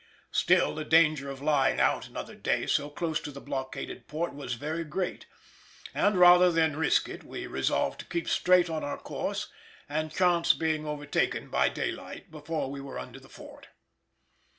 Still 0.31 0.73
the 0.73 0.83
danger 0.83 1.29
of 1.29 1.43
lying 1.43 1.79
out 1.79 2.07
another 2.07 2.33
day 2.33 2.65
so 2.65 2.89
close 2.89 3.19
to 3.19 3.31
the 3.31 3.39
blockaded 3.39 4.07
port 4.07 4.33
was 4.33 4.55
very 4.55 4.83
great, 4.83 5.27
and 5.93 6.17
rather 6.19 6.51
than 6.51 6.75
risk 6.75 7.07
it 7.07 7.23
we 7.23 7.45
resolved 7.45 7.99
to 7.99 8.05
keep 8.07 8.27
straight 8.27 8.67
on 8.67 8.83
our 8.83 8.97
course 8.97 9.51
and 9.87 10.11
chance 10.11 10.53
being 10.53 10.87
overtaken 10.87 11.51
by 11.51 11.69
daylight 11.69 12.31
before 12.31 12.71
we 12.71 12.81
were 12.81 12.97
under 12.97 13.19
the 13.19 13.29
Fort. 13.29 13.67